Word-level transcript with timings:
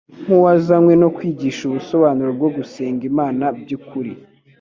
Nk'uwazanywe 0.21 0.93
no 1.01 1.09
kwigisha 1.15 1.61
ubusobanuro 1.65 2.31
bwo 2.37 2.49
gusenga 2.55 3.03
Imana 3.11 3.43
by'ukuri, 3.59 4.11